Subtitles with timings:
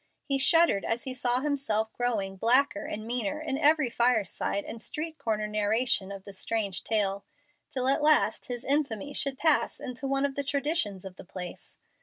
[0.23, 5.19] He shuddered as he saw himself growing blacker and meaner in every fireside and street
[5.19, 7.23] corner narration of the strange tale,
[7.69, 11.77] till at last his infamy should pass into one of the traditions of the place.